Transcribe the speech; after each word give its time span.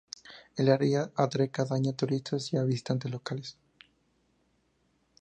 El 0.57 0.69
área 0.69 1.11
atrae 1.15 1.51
cada 1.51 1.75
año 1.75 1.91
a 1.91 1.95
turistas 1.95 2.51
y 2.53 2.57
a 2.57 2.63
visitantes 2.63 3.11
locales. 3.11 3.55